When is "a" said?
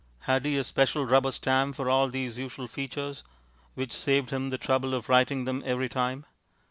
0.57-0.63